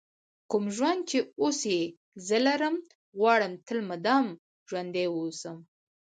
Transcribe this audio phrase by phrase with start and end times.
[0.51, 1.81] کوم ژوند چې اوس یې
[2.27, 2.75] زه لرم
[3.17, 4.25] غواړم تل مدام
[4.69, 5.57] ژوندی ووسم.